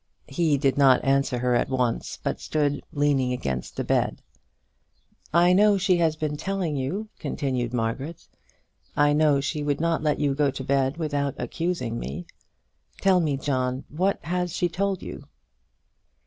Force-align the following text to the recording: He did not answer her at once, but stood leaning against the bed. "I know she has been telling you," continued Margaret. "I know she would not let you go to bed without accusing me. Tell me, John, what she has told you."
He 0.27 0.57
did 0.57 0.79
not 0.79 1.05
answer 1.05 1.37
her 1.37 1.53
at 1.53 1.69
once, 1.69 2.17
but 2.23 2.39
stood 2.39 2.81
leaning 2.91 3.33
against 3.33 3.75
the 3.77 3.83
bed. 3.83 4.23
"I 5.31 5.53
know 5.53 5.77
she 5.77 5.97
has 5.97 6.15
been 6.15 6.37
telling 6.37 6.75
you," 6.75 7.09
continued 7.19 7.71
Margaret. 7.71 8.27
"I 8.97 9.13
know 9.13 9.41
she 9.41 9.61
would 9.61 9.79
not 9.79 10.01
let 10.01 10.17
you 10.17 10.33
go 10.33 10.49
to 10.49 10.63
bed 10.63 10.97
without 10.97 11.35
accusing 11.37 11.99
me. 11.99 12.25
Tell 12.99 13.19
me, 13.19 13.37
John, 13.37 13.83
what 13.89 14.17
she 14.23 14.29
has 14.65 14.71
told 14.71 15.03
you." 15.03 15.27